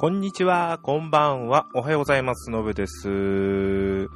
[0.00, 3.08] こんにちは、こんばんは、おはようございます、のぶです。
[3.08, 4.06] 8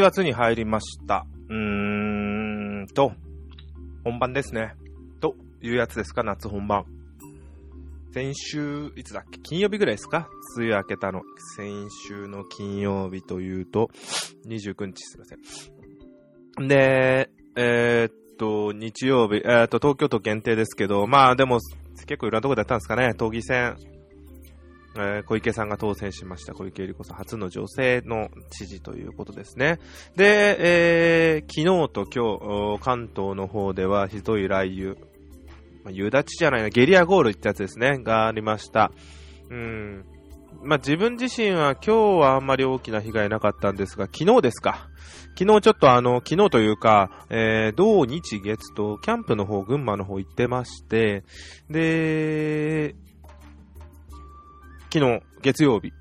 [0.00, 1.28] 月に入りました。
[1.48, 3.12] うーんと、
[4.02, 4.74] 本番ですね。
[5.20, 6.86] というやつですか、夏本番。
[8.12, 9.38] 先週、いつだっけ？
[9.38, 10.28] 金曜日ぐらいですか？
[10.56, 11.22] 梅雨明けたの。
[11.56, 13.90] 先週の金曜日というと、
[14.44, 15.36] 29日すいませ
[16.64, 16.66] ん。
[16.66, 21.60] で、えーっと、日曜日、えーっと、東京都限定ですけど、まあでも、
[22.06, 23.14] 結構いろんなとこでやったんですかね。
[23.14, 23.76] 都議選、
[24.96, 26.54] えー小池さんが当選しました。
[26.54, 29.78] 小池百合子さん初の女性の知事ということですね。
[30.16, 34.94] で、えー昨日と今日、関東の方ではひどい雷雨、
[35.84, 38.92] まあ、夕立ちじゃないな、ゲリラ豪雨ってやつですね、がありました。
[39.48, 40.04] うん。
[40.62, 44.88] まあ、自分自身は今日はあんまり大きな被害なかったんですが、昨日ですか。
[45.38, 51.24] 昨日ちょっとあの、昨日というか、えー、土日月とキャンプの方、群馬の方行ってまして、
[51.70, 52.94] で、
[54.92, 55.92] 昨日、月曜日、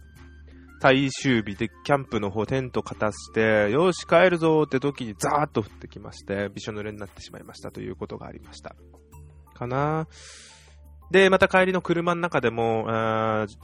[0.81, 8.75] 最終日でキャンプの方テント片して、よし帰るぞって時にザーッと降ってきまして、びしょ濡れになってしまいましたということがありました。
[9.53, 10.07] かな
[11.11, 12.85] で、また帰りの車の中でも、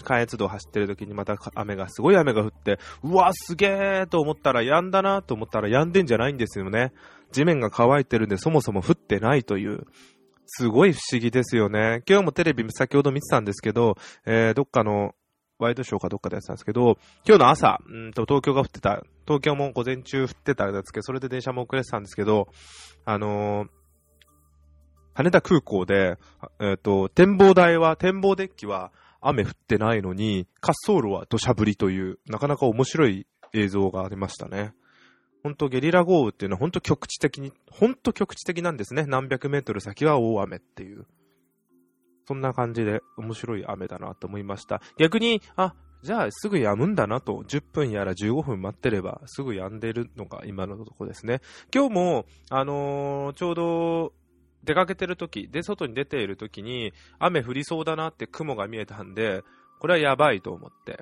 [0.04, 6.94] 関越道走ってる時にまた雨が、すごい雨が降って、うわ、すげーと思ったら止んだなと思ったら止んでんじゃないんですよね。
[7.32, 9.88] 地面が乾いてるんでそもそも降ってないという。
[10.46, 12.04] すごい不思議ですよね。
[12.08, 15.14] 今日もテレビ先ほど見てたんですけど、えー、どっかの
[15.58, 22.48] ワイドショーかどっかでやってたんですけど、今日の朝、うんと東京が降ってた、東京も午前中降ってたんですけど、それで電車も遅れてたんですけど、
[23.06, 23.70] あのー
[25.18, 26.18] 羽田空港で、
[26.60, 34.74] えっ、と、展望台は、展望デッキは雨降ってないのに、滑走路は土砂降りという、なかなか面白い映像がありましたね。
[35.46, 39.06] 本当ゲリラ豪雨っていうのは本当局地的に、本当局地的なんですね。
[39.06, 41.06] 何百メートル先は大雨っていう。
[42.28, 44.82] そんな感じで面白い雨だなと思いました。
[44.98, 51.42] 逆に、あ、じゃあすぐ止むんだなと、10分やら15分待ってればすぐ止んでるのが今のとこですね。
[51.72, 54.14] 今日も、あのーちょうど
[54.64, 59.44] 出かけてる時で、外に出ている時に雨降りそうだなって雲が見えたんで、
[59.80, 61.02] これはやばいと思って。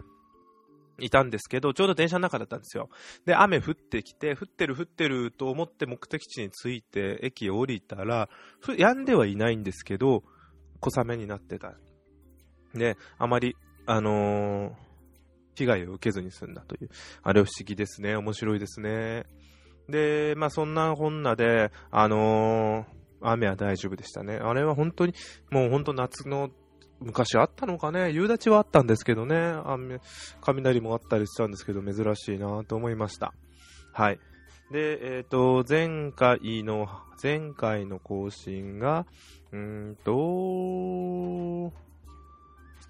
[0.99, 2.89] いたんですけど、ちょうど電車の中だったんですよ。
[3.25, 10.23] で、雨降ってきて、降ってる降ってると思って目的地に着いて、駅を降りたら、ふ止んではいないんですけど、
[10.79, 11.75] 小雨になってた。
[12.73, 13.55] で、あまり、
[13.85, 14.93] あのー
[15.55, 16.89] 被害を受けずに済んだという。
[17.21, 18.15] あれは不思議ですね。
[18.15, 19.25] 面白いですね。
[19.87, 24.35] で、まあそんなこんなで、あのー雨は大丈夫でしたね。
[24.35, 25.13] あれは本当に、
[25.49, 26.49] もう本当夏の、
[27.03, 29.35] 昔あったのかね夕立はあったんですけどね。
[29.65, 29.99] 雨、
[30.41, 33.33] 雷もあったりしたんですけど、珍しいなと思いました。
[33.91, 34.19] はい。
[34.71, 36.87] で、えっ、と、前回の、
[37.21, 39.05] 前回の更新が、
[39.51, 40.11] うんと、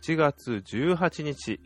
[0.01, 1.59] 7月18日。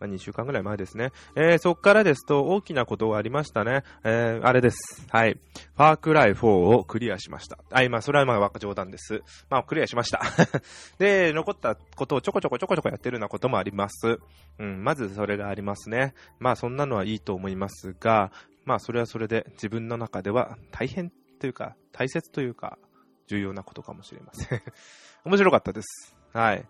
[0.00, 1.12] まあ、2週間ぐらい前ですね。
[1.36, 3.82] えー、そっからですと大きなことがありましたね。
[4.04, 5.06] えー、あれです。
[5.10, 5.34] はい。
[5.34, 7.58] ファークライ4をクリアしました。
[7.70, 9.22] はい、まあ、それはまあ、冗談です。
[9.50, 10.22] まあ、クリアしました。
[10.98, 14.18] で、残ったことをちょこちょこちょこちょこやってるようなこともあります。
[14.58, 16.14] うん、まずそれがありますね。
[16.38, 18.32] まあ、そんなのはいいと思いますが、
[18.64, 22.78] まあ、それはそれで自分の中では大変というか、大切というか、
[23.26, 24.62] 重要なことかもしれません。
[25.24, 26.16] 面白かったです。
[26.32, 26.66] はい。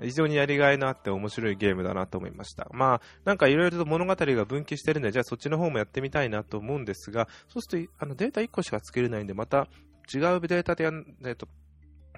[0.00, 2.68] 非常にやりがいのあって面白いゲームだなと思いました。
[2.72, 9.68] まあ、なんかいろいろと物語が分岐してるんで、じゃあそっちの方もやってみたいなと思うんですが、そうするとあのデータ1個しか作れないんで、また
[10.12, 11.46] 違うデータでやん、えっと、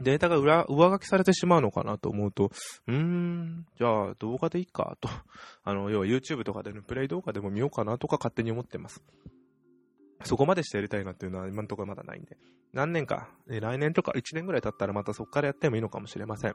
[0.00, 2.50] データが裏上書きされてしまうのかなと思うと、
[2.88, 5.08] うーん、じゃあ動画でいいかと。
[5.62, 9.02] あの、要は YouTube とかでのプレイ動画でも見ようかなとか勝手に思ってます。
[10.24, 12.36] そこまでしてやりたいなっていうのは今のところまだないんで。
[12.72, 16.54] 何年か、え来年とか1年ぐらい経ったらまたそこからやってもいいのかもしれません。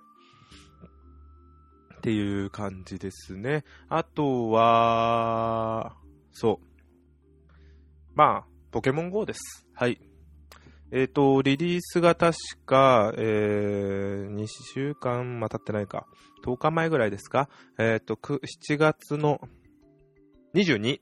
[2.00, 3.66] っていう感じですね。
[3.90, 5.98] あとは、
[6.32, 6.66] そう。
[8.16, 9.68] まあ、ポケモン GO です。
[9.74, 10.00] はい。
[10.92, 16.08] えっ、と、リリースが確か、えー、2週間、まあ、経ってないか。
[16.46, 17.50] 10日前ぐらいですか。
[17.78, 19.42] えっ、と、く7月の
[20.56, 21.00] 22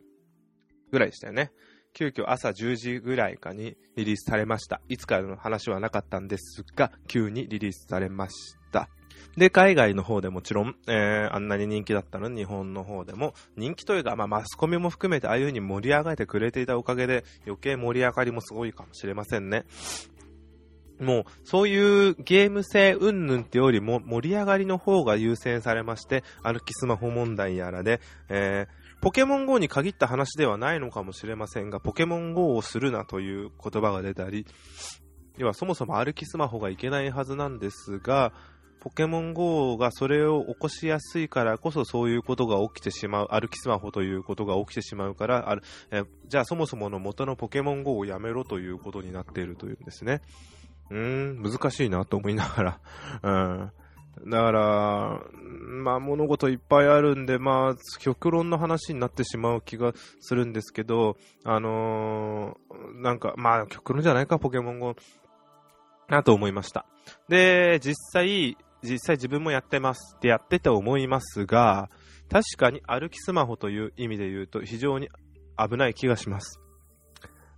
[0.91, 1.51] ぐらいでしたよね。
[1.93, 4.81] 急遽朝10時ぐらいかにリリースされました。
[4.89, 8.89] いつからの話はなかったんですが、急にリリースされました。
[9.37, 19.65] で、海外の方でもちろん、えー、あんなに人気だったのに日本の方でも、人気というか、まあ、マスコミも含めてああいう風に盛り上がってくれていたおかげで、余計盛り上がりもすごいかもしれませんね。
[20.99, 34.47] もう、そういうゲーム性云々ってよりも盛り上がりの方が優先されまして、歩きスマホ問題やらで、えー、ポケモン GO に限った話ではないのかもしれませんが、ポケモン GO をするなという言葉が出たり、
[35.37, 38.33] 要はそもそも歩きスマホがいけないはずなんですが、
[38.79, 50.21] ポケモン GO がそれを起こしやすいからこそそういうことが起きてしまう、歩きスマホということが起きてしまうから、あるえじゃあそもそもの元のポケモン GO をやめろということになっているというんですね。
[50.89, 52.79] うーん、難しいなと思いながら、
[53.23, 53.71] うん。
[54.29, 55.21] だから、
[55.83, 64.95] まあ物事いっぱいあるんで、まあ極論の話になってしまう気がするんですけど、あのー、なんか、まあ極論じゃないか、ポケモン GO。
[66.09, 66.85] なと思いました。
[67.27, 71.89] で、実際、実際自分もやってますってやってて思いますが、
[72.29, 75.09] 確かに歩きスマホという意味で言うと非常に
[75.57, 76.59] 危ない気がします。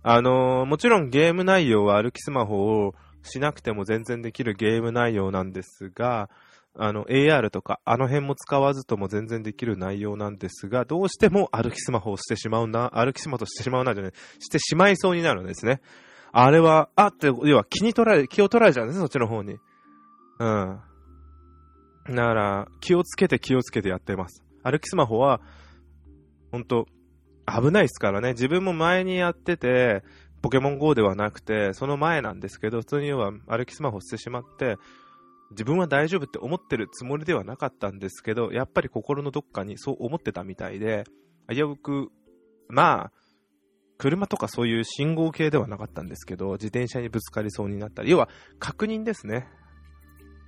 [0.02, 6.30] あのー、もちろんゲーム内容は歩きスマホをしなくても全然できるゲーム内容なんですが、
[6.74, 15.80] あの、AR とか、あの辺も使わずとも全然できる内容なんですが、どうしても歩きスマホをしてしまうな、歩きスマホとしてしまうなじゃない、してしまいそうになるんですね。
[16.32, 19.58] あれは、あって、要は気に取られ、気を取られちゃうんですね、そっちの方に。
[20.38, 20.80] うん。
[22.06, 24.42] だから、気をつけて気をつけてやってます。
[24.62, 25.40] 歩きスマホは、
[26.50, 26.86] ほんと、
[27.46, 28.30] 危ないですからね。
[28.32, 30.02] 自分も前にやってて、
[30.42, 34.76] ポケモン GO ではなくて、その前なんですけど、普通には歩きスマホしてしまって、
[35.50, 41.04] 自分は大丈夫って思ってるつもりではなかったんですけど、やっぱり心のどっかにそう思ってたみたいで、
[41.48, 42.10] 危うく、
[42.68, 43.12] まあ、
[43.98, 49.48] 車とかそういう信号系ではなかったんですけど、自転車にぶつかりそうになったり、要は確認ですね。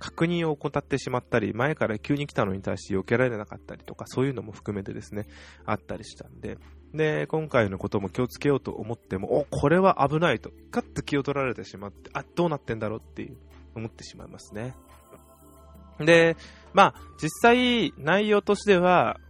[0.03, 5.27] 確認を怠ってしまったり、前から急に来たのに対して避けられなかったりとか、そういうのも含めてですね、
[5.65, 6.57] あったりしたんで、
[6.93, 13.37] で、今回のことも気をつけようと思っても、お、これは危ないと、ガッと気を取られてしまって、あ、どうなってんだろうっていう、
[13.75, 14.75] 思ってしまいますね。
[15.99, 16.35] で、
[16.73, 19.21] まあ、実際、内容としては、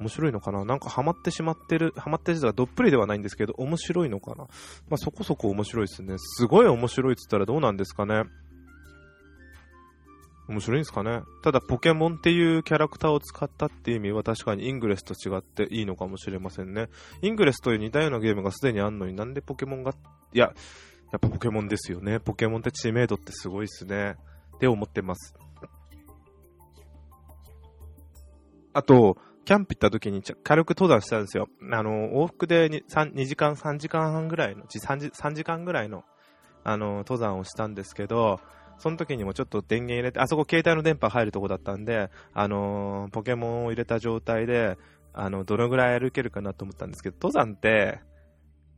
[0.00, 0.64] 面白いのかな？
[0.64, 4.44] なんかハマってしまってる、ハマってる人はどっぷりではないんですけど、面白いのかな？
[4.88, 6.16] まあ、そこそこ面白いですね。
[6.18, 8.24] すごい面白いって言ったらどうなんですかね？
[10.48, 11.22] 面白いんですかね？
[11.42, 16.88] ただ、ポケモンっていうキャラクターを使ったっていう意味は確かにイングレスと違っていいのかもしれませんね。
[17.22, 19.92] イングレスという似たようなゲームがすでにあんのになんでポケモンが、
[20.34, 20.52] いや、
[21.12, 22.18] やっぱポケモンですよね。
[22.18, 24.16] ポケモンって知名度ってすごいっすね。
[24.56, 25.34] って思ってます。
[28.74, 31.48] あと、キャンプ行った時に軽く登山したんですよ。
[31.72, 36.04] あの、往復で 2, 2時間、3時間半ぐらいの、3時 ,3 時間ぐらいの、
[36.64, 38.40] あの、登山をしたんですけど、
[38.78, 44.78] その時にもちょっと電源入れて、あそこ携帯の電波入るとこだったんで、あの、ポケモンを入れた状態で、
[45.12, 48.00] あの、どのぐらい歩けるかなと思ったんですけど、登山って、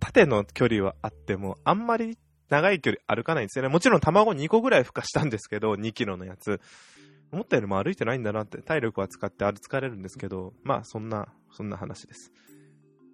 [0.00, 2.18] 縦の距離はあっても、あんまり
[2.48, 3.68] 長い距離歩かないんですよね。
[3.68, 6.60] もちろん卵2個ぐらい孵化したんですけど、2キロのやつ。
[7.34, 12.32] 思ったよりも歩いてないんだなって、体力は使って歩疲れるんですけど、まあそんな、そんな話です。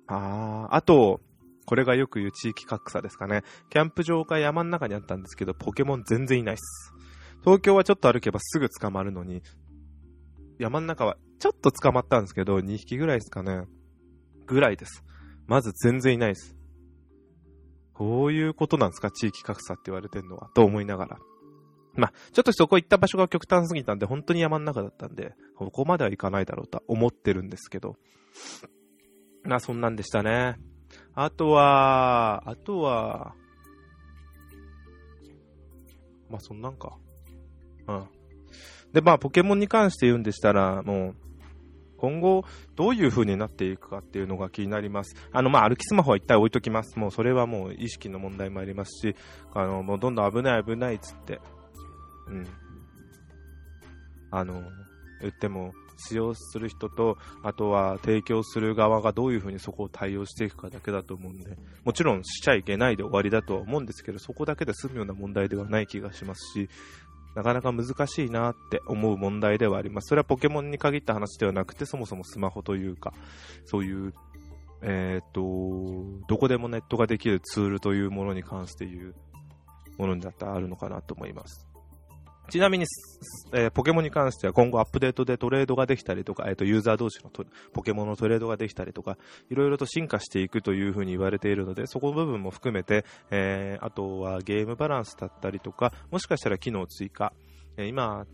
[0.07, 1.21] あー、あと、
[1.67, 3.43] これがよく言う地域格差ですかね。
[3.71, 6.93] キャンプ場が山の中にあったんですけど、ポケモン全然いないっす。
[7.45, 9.43] 東京はちょっと歩けばすぐ捕まるのに、
[10.59, 13.65] 山の中はちょっと捕まったんですけど、2匹ぐらいですかね。
[14.47, 15.05] ぐらいです。
[15.47, 16.57] まず全然いないです。
[17.95, 19.11] こういうことなんですか？
[19.11, 20.51] 地域格差って言われてんのは。
[20.55, 21.19] と思いながら。
[22.01, 27.97] まあ、ちょっとそこ行った場所が極端すぎたんで、本当に山の中だったんで、ここまでは行かないだろうと思ってるんですけど。
[29.45, 30.57] まあ、そんなんでしたね。
[31.15, 33.35] あとは、あとは、
[36.29, 36.97] まあ、そんなんか。
[37.89, 38.09] うん。
[38.93, 41.17] で、まあ、ポケモンに関して言うんでしたら、もう、
[42.01, 42.45] 今後、
[42.77, 45.15] どういう風になっていくかっていうのが気になります。
[45.33, 46.99] あの、まあ、歩きスマホは一体置いときます。
[46.99, 49.17] もう、それはもう意識の問題もありますし、
[49.53, 51.41] あの、もうどんどん危ない危ないっつって、
[52.31, 52.47] うん。
[54.31, 54.63] あの、
[55.21, 66.69] 言っても、使用する人と、あとは提供する側がどういうふうにそこを対応していくかだけだと思うんで、もちろんしちゃいけないで終わりだとは思うんですけど、そこだけで済むような問題ではない気がしますし、
[67.35, 70.09] なかなか難しいなって思う問題ではあります。
[70.09, 73.13] それはポケモンに限った話ではなくて、そもそもスマホというか、
[73.67, 74.13] そういう、
[74.83, 75.43] えっ、と、
[76.29, 79.15] どこでもネットができるツールというものに関して言う
[79.99, 81.70] ものにだったらあるのかなと思います。
[82.51, 82.87] ちなみに、
[83.53, 87.31] えー、ポケモンに関しては今後アップデートでトレードができたりとか、えーと、ユーザー同士の
[87.73, 89.17] ポケモンのトレードができたりとか、
[89.49, 97.33] いろいろと進化していくというふうに言われているので、そこの部分も含めて、えー、あとはゲームバランスだったりとか、もしかしたら機能追加、
[97.77, 98.27] えー、今、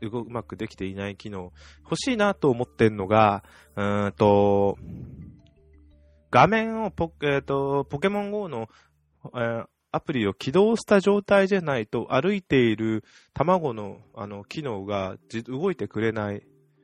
[0.00, 1.52] うまくできていない機能、
[1.84, 3.44] 欲しいなと思ってるのが、
[3.76, 4.76] うんと、
[6.30, 8.68] 画面をポ,、えーと、ポケモン GO の、
[9.34, 16.42] えー、アプリを起動した状態じゃないと歩いている卵のあの機能が動いてくれない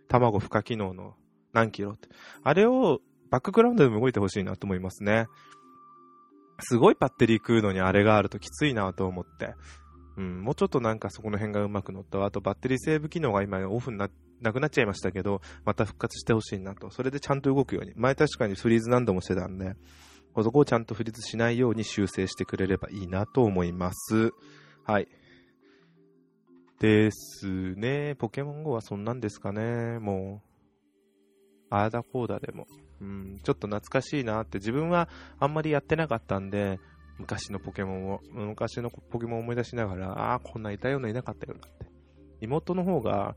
[0.09, 1.15] 卵孵化機能の
[1.53, 2.09] 何キロって。
[2.43, 3.01] あれを
[3.31, 5.27] バックグラウンドでも動いてほしいなと思いますね。
[6.61, 9.55] すごいバッテリー食うのにあれがあるときついなと思って。
[10.17, 12.25] うん、もうちょっとなんかそこの辺がうまく乗った。
[12.25, 14.11] あとバッテリーセーブ機能が今オフにな
[14.41, 16.91] なくなっちゃいましたけど、また復活してほしいなと。
[16.91, 17.93] それでちゃんと動くように。
[17.97, 19.75] 前確かにフリーズ何度もしてたんで、
[20.37, 24.33] そこをちゃんとフリーズしないように修正してくれればいいなと思います。
[24.85, 25.09] はい。
[26.81, 28.15] ですね。
[28.15, 29.99] ポケモン GO はそんなんですかね。
[29.99, 30.49] もう、
[31.71, 32.67] ああだこうだでも。
[33.01, 35.09] うん、ちょっと懐かしいなって自分は
[35.39, 36.81] あんまりやってなかったんで、
[37.19, 41.87] 昔のポケモンを、昔のポケモンを思い出しながら、ああ、こんないたようないなかったよなって。
[42.41, 43.37] 妹の方が、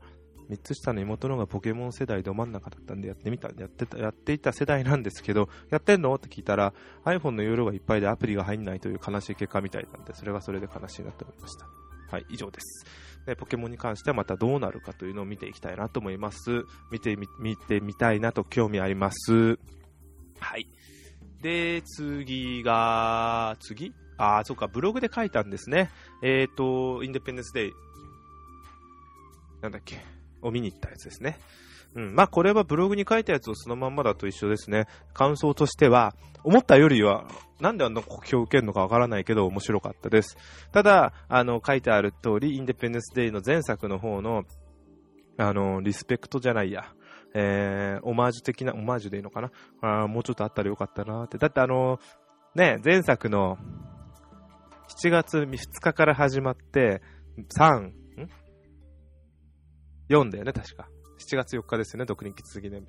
[0.52, 6.14] 3つ下の妹の方がポケモン世代ど真ん中だったんでやってみた、やってた、やっていた世代なんですけど、やってんの？
[6.14, 11.66] って聞いたら、iPhone の容量がいっぱいでアプリが入んないという悲しい結果みたいなんで、それがそれで悲しいなと思いました。
[12.10, 12.84] はい、以上です。
[13.24, 16.64] でポケモンに関してはまたどうなるかというのを見ていきたいなと思います。
[16.90, 19.58] 見てみ、見てみたいなと興味あります。
[20.38, 20.68] はい。
[21.40, 23.94] で、次が、次？
[24.18, 25.90] ああ、そっか、ブログで書いたんですね。
[26.22, 27.72] えっ、ー、と、インデペンデンスデイ、
[29.62, 30.04] なんだっけ、
[30.42, 31.38] を見に行ったやつですね。
[31.94, 32.14] うん。
[32.14, 34.86] まあ、これはブログに書いたやつをそのまんまだと一緒ですね。
[35.14, 37.26] 感想としては、思ったよりは、
[37.60, 40.36] なんであんな酷評を受けるのかわからないけど、面白かったです。
[40.72, 44.44] ただ、あの、書いてある通り、インデペンデンスデイの前作の方の、
[45.38, 46.92] あの、リスペクトじゃないや。
[47.34, 49.50] えー、オマージュ的な、オマージュでいいのかな？
[49.80, 51.38] あもうちょっとあったらよかったなって。
[51.38, 51.98] だってあの、
[52.54, 53.56] ね、前作の
[54.88, 57.00] 7月2日から始まって、
[57.58, 57.92] 3、
[60.08, 60.88] ?4 だよね、確か。
[61.18, 62.86] 7月4日ですよね、独立記念日。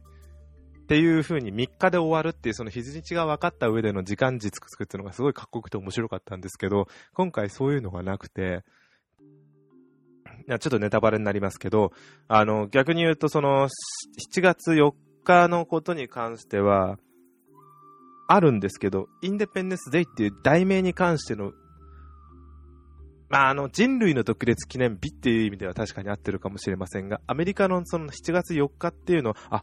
[0.84, 8.64] っていう風に3日で終わるっていうその日にちが分かった上での時間軸作っていうのがすごいかっこよくて面白かったんですけど、今回そういうのがなくて、
[10.48, 11.94] ちょっとネタバレになりますけど、
[12.28, 13.70] あの、逆に言うとその
[14.36, 14.94] 7月4
[15.24, 16.98] 日のことに関しては、
[18.28, 21.54] あるんですけど、インデペンデンスデイっていう題名に関しての
[23.34, 29.62] まあ、あの、人類の独立記念日っていう意味では確かに合ってるかもしれませんが、アメリカのその7月4日っていうのは、あ、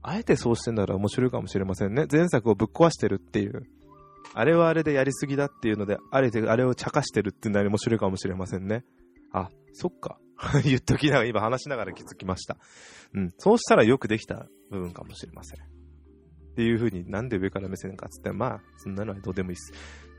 [0.00, 2.06] あえてそうしてんだら面白いかもしれませんね。
[2.10, 3.66] 前作をぶっ壊してるっていう。
[4.32, 8.82] あれはあれでやりすぎだっていうので、あれであれを茶化してるっていうのは面白いかもしれませんね。
[9.30, 10.18] あ、そっか。
[10.64, 12.56] 言っときながら、今話しながら気づきました。
[13.12, 13.30] うん。
[13.36, 15.62] そうしたらよくできた部分かもしれません。
[15.62, 19.74] っていう風になんで上から目線かっつって、まあ、そんなのはどうでもいいっす。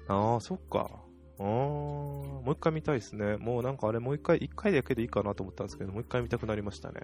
[0.08, 1.03] ああ、そっか。
[1.40, 3.38] あー、もう一回見たいですね。
[3.38, 7.02] もうなんかあれもう一回、一回だけでいいかなと思ったんですけど、もう一回見たくなりましたね。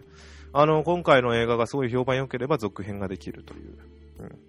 [0.54, 3.78] あの、今回の映画がすごい評判良ければ続編ができるという、
[4.20, 4.40] うん、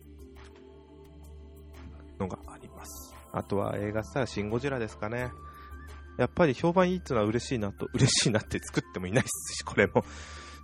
[2.18, 3.14] のがあります。
[3.32, 5.30] あとは映画したらシン・ゴジラですかね。
[6.18, 10.04] やっぱり評判いいっていうのは嬉しいなと、嬉しいなって作ってもいないですし、これも。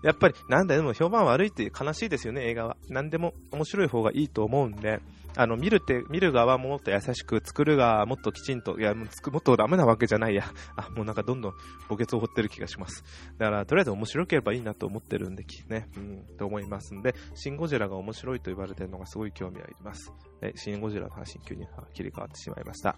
[0.02, 2.76] やっぱり、なんだよでも評判悪いって悲しいですよね、映画は。
[2.88, 5.00] 何でも面白い方がいいと思うんで、
[5.38, 10.44] あの、見るって、見る側ももっと優しく、作る側もっときちんと、いや、もっとダメなわけじゃないや。
[10.76, 11.52] あ、もうなんかどんどん
[11.88, 13.04] 墓穴を掘ってる気がします。
[13.36, 20.10] だから、とりあえず面白ければいいなと思ってるんで、ね、うん、と思いますんで、シン・ゴジラが面白いと言われてるのがすごい興味あります。
[20.40, 22.96] え、シン・ゴジラの話急に切り替わってしまいました。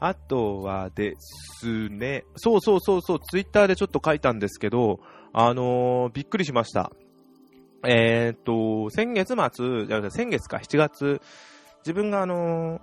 [0.00, 5.00] あとはですね、そうそうそうそう、ツイッターでちょっと書いたんですけど、
[5.32, 6.92] あのー、びっくりしました。
[7.86, 11.20] えー、っと、先月末、じゃ先月か、7月、
[11.80, 12.80] 自分があの、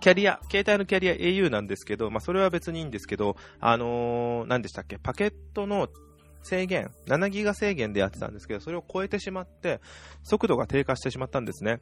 [0.00, 5.88] キャリア、携帯のキャリア au なんですけど、まあ、それは別にいいんですけど、あのー、何でしたっけ、パケットの
[6.42, 9.80] 制限、7ギガ制限でやってたんですけど、それを超えてしまって、
[10.22, 11.80] 速度が低下してしまったんですね。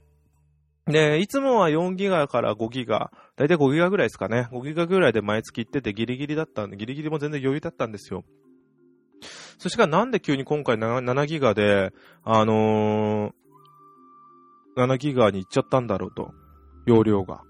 [0.86, 4.48] で、いつもは4ギガから5ギガ、だいたい5ギガぐらいですかね。
[4.50, 8.24] 5ギガぐらいで毎月行っててギリギリだったんで、ギリギリも全然余裕だったんですよ。
[9.58, 11.92] そしてなんで急に今回 7, 7ギガで、
[12.24, 13.32] あのー、
[14.76, 16.32] 7ギガに行っちゃったんだろうと。
[16.86, 17.42] 容量が。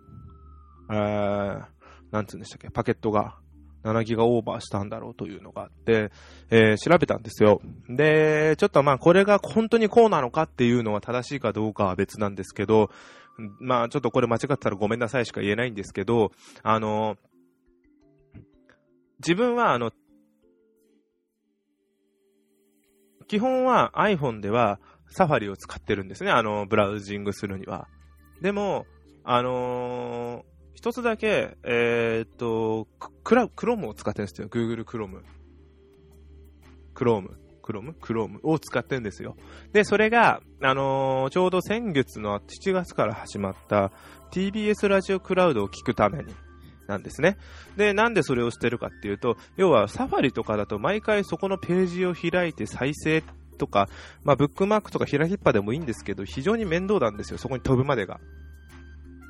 [0.90, 1.64] えー、
[2.10, 3.36] なんつうんでしたっけ、パケットが
[3.84, 6.10] 7ギガオーバーしたんだろうというのがあって、
[6.50, 7.60] えー、調べたんですよ。
[7.88, 12.90] で、ちょっとまあこれが本当にこうなのかっていうのは正しいかどうかは別なんですけど、
[13.60, 17.16] まあちょっとこれ間違ってたらごめんなさいしか言えないんですけど、あの、
[19.20, 19.92] 自分はあの、
[23.28, 24.80] 基本は iPhone では
[25.10, 27.88] サファリを使ってるんですね、あの、ブラウジングするには。
[28.40, 28.86] でも、
[29.24, 30.42] あのー、
[30.74, 32.86] 一つだけ、えー、っと、
[33.24, 34.48] クラ、クロームを使ってるんですよ。
[34.48, 35.22] Google Chrome。
[36.94, 37.38] クローム。
[37.62, 39.36] クロームクロームを使ってるんですよ。
[39.74, 43.92] で、それが、あのー、ちょうど先月の7月から始まった
[44.32, 46.32] TBS ラジオクラウドを聞くために、
[46.88, 47.36] なんですね。
[47.76, 53.22] で、なんでそれをしてるかっていうと、要はサファリとかだと毎回そこのページを開いて再生
[53.58, 53.88] とか、
[54.24, 57.38] まあ、ブックマークとか開きっぱでもいいんですけど、非常に面倒なんですよ。
[57.38, 58.18] そこに飛ぶまでが。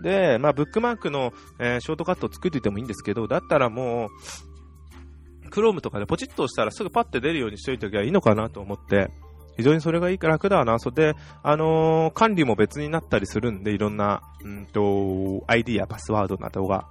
[0.02, 9.10] で、まあ、ブックマークの、えー、ショートカットを作っていてもいいんですけど、だったらもう、Chrome とかでポチッと押したらすぐパッて出るようにしといておけばいいのかなと思って、
[9.56, 10.78] 非常にそれがいいから楽だな。
[10.78, 16.86] それで、あのー、管理も別になったりするんで、いろんな、うんと、ID やパスワードなどが。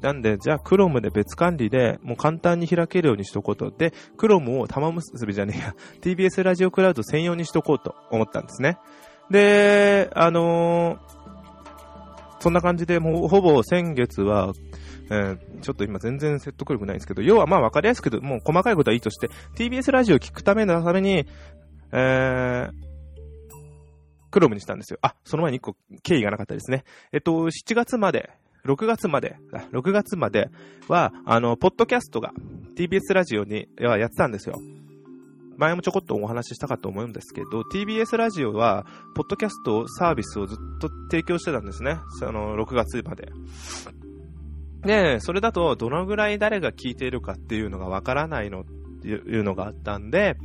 [0.00, 3.70] なんで、じゃあ Chrome で別管理で、もう簡単に開けるようにしとこうと。
[3.70, 8.78] で、Chrome を玉結びじゃねえや、TBS ラジオクラウド専用にしとこうと思ったんですね。
[9.30, 10.98] で、あのー、
[12.40, 14.52] そんな感じで、もうほぼ先月は、
[15.10, 21.26] えー、ちょっと今全然説得力ないんですけど、要はまあわかりやすく、もう細かいことはいいとして、TBS ラジオを聞くためのために、
[21.92, 22.92] えー、
[24.32, 24.98] クロムにしたんですよ。
[25.02, 26.84] あ、その前に一個経緯がなかったですね。
[27.12, 28.30] えっと、7月まで、
[28.64, 29.36] 6月まで、
[29.72, 30.50] 6月まで
[30.88, 32.32] は、あの、ポッドキャストが
[32.76, 34.60] TBS ラジオにはやってたんですよ。
[35.56, 41.98] 前もちょこっとお話ししたかと思うんですけど、TBS ラジオは、ポッドキャストサービスをずっと提供してたんですね。
[42.20, 43.32] その、6月まで。
[44.82, 48.64] で、それだと、どのぐらい誰が聞いているかっていうのがわからないの
[49.08, 50.36] いうのがあったんで、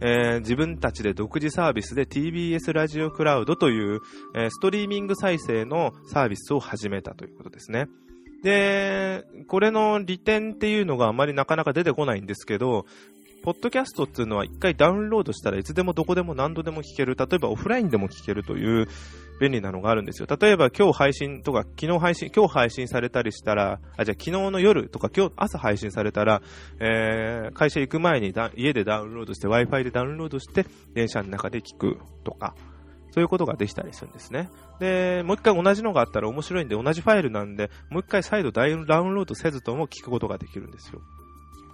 [0.00, 4.00] えー、自分たちで独自サービスで TBS ラジオクラウドという、
[4.36, 7.86] えー、ストリーミング再生のサービスを始めたということですね。
[8.42, 12.86] で、これの利点っていうのがあまりなかなか出てこないんですけど、
[13.42, 17.16] ポッドキャストっていうのは一回ダウンロードしたらいつでもどこでも何度でも聞ける。
[17.16, 18.86] 例えばオフラインでも聞けるという
[19.40, 20.28] 便利なのがあるんですよ。
[20.28, 26.42] 例えば今日配信とか、昨日配信、今日配信されたりしたら、あ、じゃあ昨日の夜とか今日朝配信されたら、
[26.80, 32.54] えー、会社行く前に家でダウンロードして Wi-Fi でダウンロードして電車の中で聞くとか、
[33.10, 34.50] そういうことができたりするんですね。
[34.80, 41.00] で、もう一回同じのがあったら面白いんで、同じファイルなんで、もう一回再度ダウンロードせずとも聞くことができるんですよ。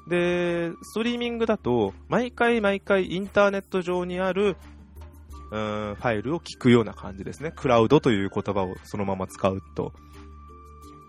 [0.08, 4.56] で、ストリーミングだと、毎回毎回インターネット上にある、
[5.50, 7.52] うん、ファイルを聞くような感じですね。
[7.54, 9.92] クラウドという言葉をそのまま使うと。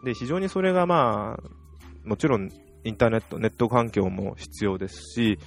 [0.04, 2.50] で、非常にそれがまあ、もちろん
[2.84, 5.40] インターネット、ネット環境も必要ですし、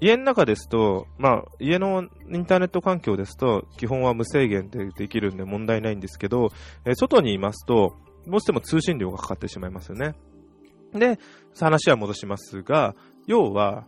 [0.00, 6.50] 家の中ですと、まあ、家のインターネット環境ですと、基本は無制限でできるんで問題ないんですけど、
[6.84, 7.96] え外にいますと、
[8.26, 10.14] どうしても通信料がかかってしまいますよね。
[10.92, 11.18] で、
[11.58, 12.94] 話は戻しますが、
[13.26, 13.86] 要は、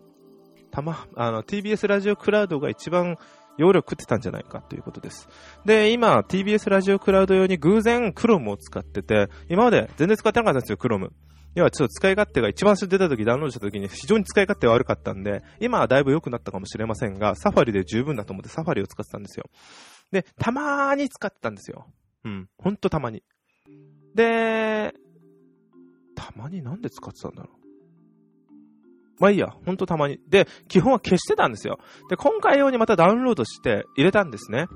[0.70, 3.16] たま、あの、TBS ラジオクラウドが一番
[3.56, 5.28] 容量食ってたんじゃないかということです。
[5.64, 11.10] で、今、TBS ラジオクラウド用に偶然 Chrome を使ってて、今まで全然使ってなかったんですよ、Chrome。
[11.54, 19.44] 要はちょっと使い勝手が一番最初出た時、ダウンロードした時に非常に使い勝手が悪かったんで、今はだいぶ良くなったかもしれませんが、サファリで十分だと思ってサファリを使ってたんですよ。
[20.10, 21.86] で、たまーに使ってたんですよ。
[22.24, 22.48] うん。
[22.58, 23.22] ほんとたまに。
[24.16, 24.94] で、
[26.14, 27.64] たまになんで使ってたんだろう。
[29.20, 30.18] まあいいや、ほんとたまに。
[30.28, 31.78] で、基本は消してたんですよ。
[32.10, 34.66] で、今回用にまたダウンロードして入れたんですね。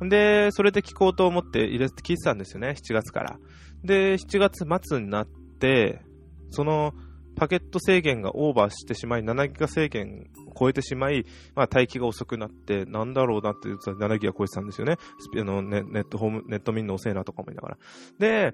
[0.00, 3.38] で、それで聞こうと思って入れて聞いてたんですよね、7月から。
[3.84, 5.28] で、7月末になっ
[5.60, 6.02] て、
[6.50, 6.92] その
[7.36, 14.96] パケット制限がオーバーしてしまい、7ギガ制限を超えてしまい、まあ待機が遅くなって、なんだろうなって言って7ギガ超えてたんですよね。
[15.38, 17.78] あのネネットホーム、ネット見んの遅いなとか思いながら。
[18.18, 18.52] で、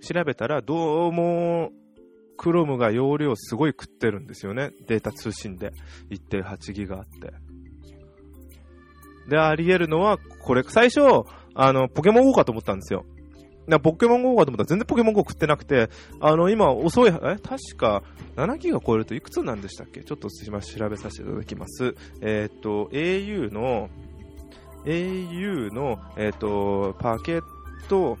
[0.00, 1.70] 調べたら、どうも、
[2.36, 4.70] クロムが容量すごい食ってるんですよね。
[4.86, 5.72] データ通信で。
[6.10, 7.32] 1.8ギガあって。
[9.28, 11.00] で、あり得るのは、これ、最初、
[11.54, 13.04] あの、ポケモン GO かと思ったんですよ。
[13.82, 17.12] ポケモン GO かと思ったら全然ポケモン GO 食ってなくて、あの、今遅い、え？
[17.12, 18.02] 確か
[18.36, 20.02] 7ギガ超えるといくつなんでしたっけ？
[20.02, 21.94] ちょっと今調べさせていただきます。
[22.22, 23.90] えっ、と、au の、
[24.86, 27.42] au の、えっ、と、パケッ
[27.88, 28.16] ト、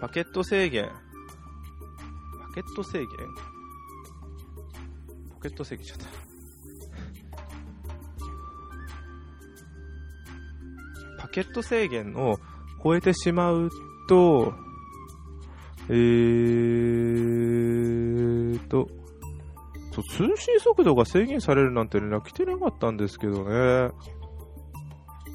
[0.00, 0.86] パケット制限。
[0.86, 0.92] パ
[2.54, 3.08] ケット制限？
[5.34, 6.06] ポケット制限ちゃった。
[11.22, 12.40] パケット制限を
[12.82, 13.70] 超えてしまう
[14.08, 14.52] と、
[15.88, 18.88] えーと、
[20.16, 23.44] 通信速度が制限されるなんて連絡来てなかったんですけどね。
[23.44, 23.92] う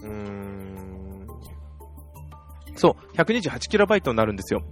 [0.04, 0.65] ーん。
[2.76, 4.64] そう、128KB になるんですよ。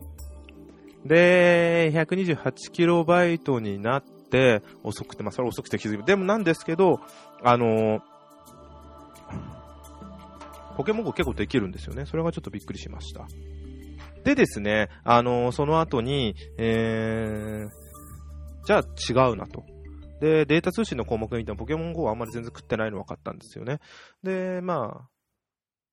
[1.05, 6.05] で、128KB になって、遅くて、まあ、それ遅くて気づく。
[6.05, 6.99] でもなんですけど、
[7.43, 8.01] あのー、
[10.75, 12.05] ポケモン GO 結構できるんですよね。
[12.05, 13.27] それがちょっとびっくりしました。
[14.23, 19.63] でですね、あのー、その後に、えー、じゃあ違うなと。
[20.19, 23.79] で、データ通信の項目見てもポケモン GO はあんまり全然食ってないの分かったんですよね。
[24.23, 25.09] で、まあ、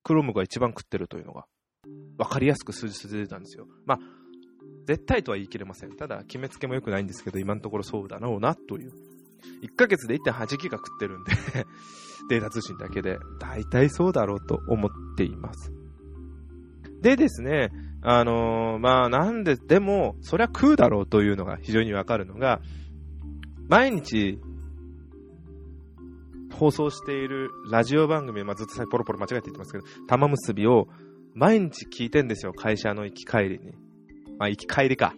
[0.02, 1.46] クロムが一番食ってるというのが、
[2.20, 3.66] 分かりやすく数字で出たんですよ。
[3.86, 3.98] まあ、
[4.86, 5.96] 絶対とは言い切れません。
[5.96, 8.92] ただ、決めつけも良くないんですけど、今のところそうだろうな、という。
[9.62, 11.32] 1ヶ月で1.8ギガ食ってるんで
[12.28, 15.72] データ通信だけで、大体そうだろうと思っています。
[17.00, 17.70] でですね、
[18.02, 22.60] あのー、まあなんで、でも、そりゃ食うだろうというのが非常にわかるのが、
[23.68, 24.38] 毎日、
[26.52, 30.88] 放送しているラジオ番組、まあ、ずっとポロポロ間違えて言ってますけど、玉結びを
[31.34, 33.72] 毎日聞いてんですよ、会社の行き帰りに。
[34.38, 35.14] まあ、行き帰りか。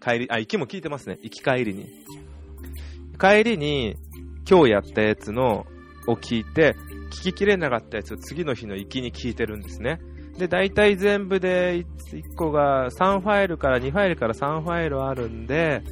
[0.00, 1.18] 帰り、あ、行きも聞いてますね。
[1.22, 1.86] 行き帰りに。
[3.18, 3.96] 帰りに、
[4.48, 5.66] 今日やったやつの、
[6.06, 6.76] を聞いて、
[7.10, 10.00] 聞ききれなかったやつを次の日の行きに聞いてるんですね。
[10.38, 15.82] で、大体全部で1個が3ファイルから2ファイルから3ファイルあるんで、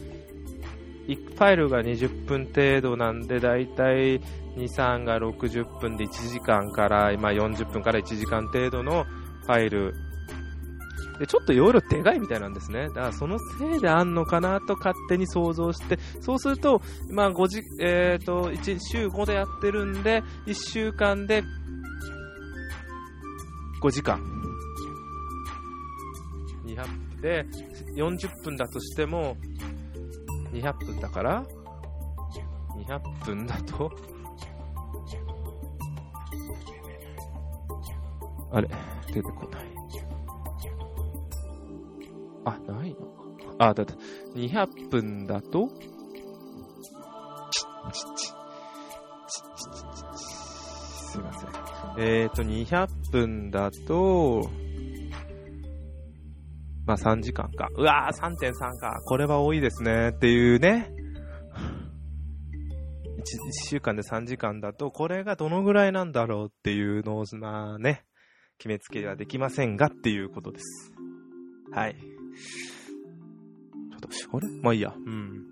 [1.09, 4.21] 1ファイルが20分程度なんで、大体2、
[4.57, 9.07] 3が60分で1時間から、まあ、40分から1時間程度の
[9.47, 9.95] ファイル。
[11.19, 12.89] で、ちょっと容量でかいみたいなんですね。
[12.89, 16.81] だからそのせいであんのかなと勝手に想像して、そうすると、
[17.11, 21.43] まあ5時、えっ、ー、と、1週5でやってるんで、1週間で
[23.81, 24.21] 5時間。
[26.65, 27.47] 200で、
[27.97, 29.37] 40分だとしても、
[30.53, 31.45] 200分だから、
[32.77, 33.91] 200分だと、
[38.55, 38.69] あれ？
[39.09, 39.65] 出てこない。
[42.45, 42.99] あ、ないの。
[43.59, 43.95] あ、だって、
[44.35, 45.69] 200分だと、
[49.27, 51.51] すいません。
[51.99, 54.49] えっ、ー、と、200分だと、
[56.87, 57.69] まあ3時間か。
[57.77, 59.01] うわー、3.3か。
[59.07, 60.11] これは多いですね。
[60.11, 60.93] っていうね。
[63.17, 68.05] 1, 1週間で3時間だと、これがどのぐらいなんだろうっていうのを、まあね、
[68.59, 70.93] 決めつけはできませんがっていうことです。
[71.73, 71.97] はい。
[71.97, 74.49] ちょっと、あれ？
[74.63, 74.95] まあいいや。
[74.97, 75.47] うん。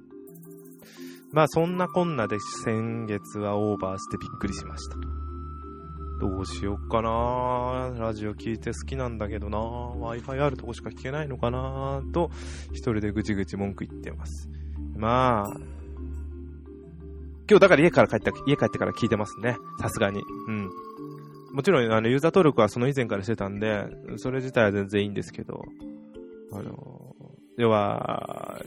[1.32, 4.96] まあそんなこんなで先月はオーバーしてびっくりしました。
[6.20, 12.30] どうしよっかなラジオ聞いて好きなんだけどな Wi-Fi あるとこしか聞けないのかなと、
[12.70, 14.48] 一人でぐちぐち文句言ってます。
[14.94, 15.56] まあ、
[17.50, 19.56] 今日だから家から帰った、家帰ってから聞いてますね。
[19.80, 20.22] さすがに。
[20.46, 20.70] うん。
[21.52, 23.86] もちろん、あの、ユーザー登録はその以前からしてたんで、
[24.16, 25.62] それ自体は全然いいんですけど、
[26.52, 27.14] あの、
[27.58, 28.58] 要は、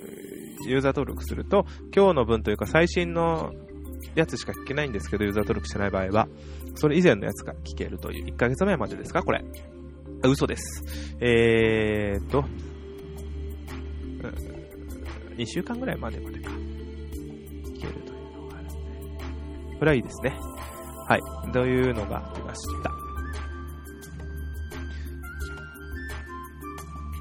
[0.68, 3.54] ユーザー登録すると、今日の分というか最新の
[4.14, 6.28] やつしか聞けないんですけど、ユーザー登録してない場合は、
[6.76, 9.44] それ以前のやつが聞けるという、1ヶ月前までですかこれ。
[10.24, 11.18] あ、嘘です。
[11.20, 12.44] えーと、
[15.38, 16.52] 2週間ぐらいまでまでか。
[16.52, 19.78] 聞けるというのがあるんで。
[19.80, 20.38] これはいいですね。
[21.08, 21.52] はい。
[21.52, 22.92] というのがありました？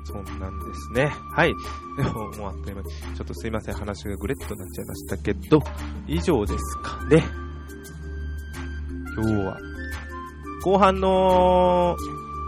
[0.07, 1.13] そんなんですね。
[1.35, 1.53] はい。
[1.99, 5.61] でも、もうあっという間に、ちょっとすいません、話がぐれっとなっちゃいましたけど、
[6.07, 7.25] 以上ですかね。
[9.17, 9.57] 今日は、
[10.65, 11.97] 後半の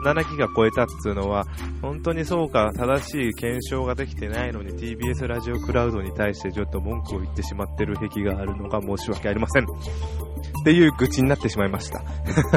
[0.05, 1.45] 7ギガ超えたっつうのは、
[1.83, 9.67] 本当にそうか、正しい検証ができてないのに TBS ラジオクラウドに対してちょっと文句を言ってしまってる癖があるのが申し訳ありません。
[10.67, 12.03] っていう愚痴になってしまいました。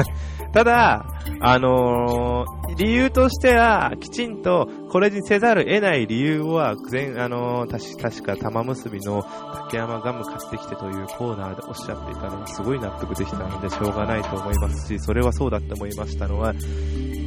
[0.52, 1.06] ただ、
[1.40, 9.22] あのー、理由としては、きちんとこれにせざる得ない理由は、全、あのー、確か玉結びの
[9.68, 16.52] 竹山ガム買ってきてというコーナーでおっしゃっていたのがすごい納得できたのでしょうがないと思いますし、それはそうだって思いましたのは、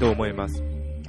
[0.02, 0.62] と思います？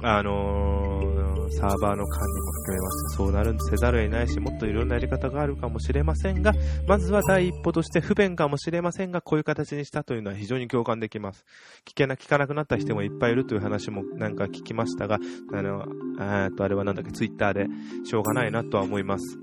[0.03, 1.14] あのー、
[1.49, 6.53] サーバーの管理も含めまして、そうなるせざるを得ないし、もっといろんなやり方があるかもしれませんが、
[6.87, 11.45] まずは第一歩として不便かもしれませんが、こういう形にしたというのは非常に共感できます。
[11.85, 15.19] 聞けな、聞かなくなった人もいっぱいいるという話もなんか聞きましたが、
[15.53, 15.85] あの、
[16.19, 17.67] えっと、あれはなんだっけ、ツイッターで、
[18.05, 19.37] しょうがないなとは思います。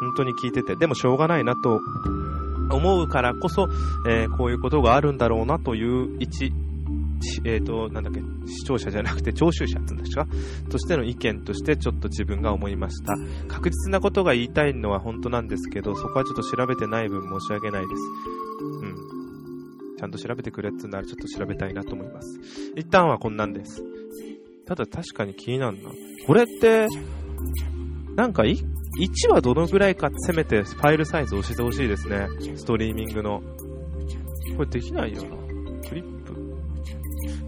[0.00, 1.80] 本当に聞いてて、でもしょうがないなと
[2.70, 3.68] 思うからこそ、
[4.08, 6.52] えー、こういうことがあるんだろうなという一
[7.44, 10.26] え、ー、と、なんだっけ、視聴者じゃなくて聴衆者って言うんですか？
[10.70, 13.14] としての意見としてちょっと自分が思いました。
[13.48, 18.02] 確実なことが言いたいのは本当なんですけど、そこはちょっと調べてない分申し訳ないです。
[18.82, 18.96] うん。
[19.96, 22.40] ちゃんと調べてくれってならちょっと調べたいなと思います。
[22.76, 23.82] 一旦はこんなんです。
[24.66, 25.90] ただ確かに気になるな。
[26.26, 26.86] これって、
[28.16, 28.56] なんか1
[29.30, 32.26] はどのぐらいかせめてファイルサイズを教えてほしいですね。
[32.56, 33.42] ストリーミングの。
[34.56, 35.28] これできないよな。
[35.88, 36.21] クリッ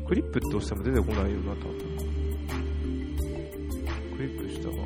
[0.06, 1.78] クリップって押しても出てこないよな、多分。
[4.16, 4.82] クリップしたまま。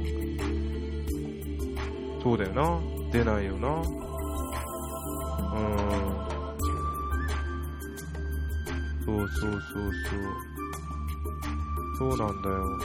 [2.23, 2.81] そうだよな。
[3.13, 3.69] 出ないよな。
[3.69, 3.89] うーん。
[9.05, 9.67] そうそうそうそ
[12.07, 12.09] う。
[12.11, 12.79] そうなんだよ。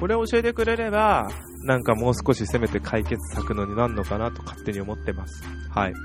[0.00, 1.28] これを教えてくれれば、
[1.64, 5.44] なんかもう少しせめて解決策のになるのかなと勝手に思ってます。
[5.70, 5.92] はい。
[5.92, 5.98] ま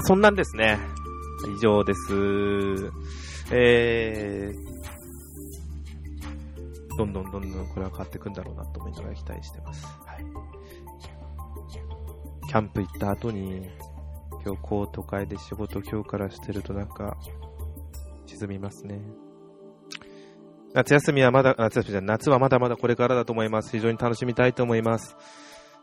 [0.00, 0.78] あ、そんなんですね。
[1.56, 2.92] 以上です。
[3.54, 4.72] えー、
[6.96, 9.86] どんどんどんどんこれは変わっていくんだろうなと思いながら期待してます。
[10.06, 10.24] はい。
[12.48, 13.68] キャンプ行った後に、
[14.44, 17.16] 今日こう都会で仕事今日からしてるとなんか、
[18.26, 19.00] 沈みますね。
[20.74, 23.70] 夏休みはまだ、夏休みじゃ夏はまだまだこれからだと思います。
[23.70, 25.16] 非常に楽しみたいと思います。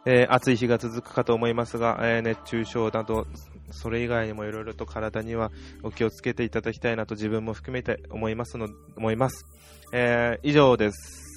[0.05, 3.27] えー、暑い日が続くかと思いますが、えー、熱中症など、
[3.71, 5.51] それ以外にもいろいろと体には
[5.83, 9.45] お気をつけていただきたいなと自分も含めて思いますの、思います。
[9.93, 11.29] えー、以上です。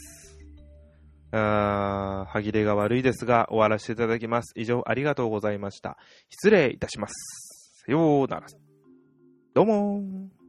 [1.35, 4.53] あ歯切れが悪いですが、終わらせていただきます。
[4.57, 5.96] 以上、ありがとうございました。
[6.29, 7.14] 失礼いたします。
[7.87, 8.46] さようなら。
[9.55, 10.41] どうも